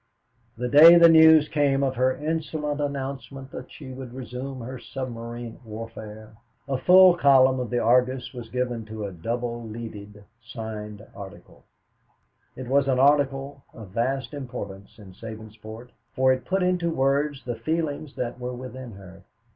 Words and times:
The 0.57 0.67
day 0.67 0.95
after 0.95 1.05
the 1.05 1.09
news 1.09 1.47
came 1.47 1.83
of 1.83 1.93
her 1.95 2.17
insolent 2.17 2.81
announcement 2.81 3.51
that 3.51 3.71
she 3.71 3.91
would 3.93 4.15
resume 4.15 4.59
her 4.61 4.79
submarine 4.79 5.59
warfare, 5.63 6.35
a 6.67 6.79
full 6.79 7.15
column 7.15 7.59
of 7.59 7.69
the 7.69 7.77
Argus 7.77 8.33
was 8.33 8.49
given 8.49 8.83
to 8.85 9.05
a 9.05 9.11
double 9.11 9.61
leaded, 9.63 10.23
signed 10.43 11.05
article. 11.15 11.65
It 12.55 12.65
was 12.67 12.87
an 12.87 12.97
article 12.97 13.63
of 13.75 13.89
vast 13.89 14.33
importance 14.33 14.97
in 14.97 15.13
Sabinsport, 15.13 15.89
for 16.15 16.33
it 16.33 16.45
put 16.45 16.63
into 16.63 16.89
words 16.89 17.43
the 17.45 17.53
feelings 17.57 18.15
that 18.15 18.39
were 18.39 18.55
within 18.55 18.93
her. 18.93 19.21